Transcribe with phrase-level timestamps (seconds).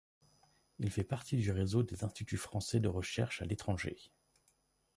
[0.79, 3.99] Il fait partie du réseau des instituts français de recherche à l'étranger.